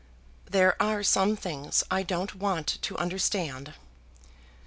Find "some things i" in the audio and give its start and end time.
1.03-2.01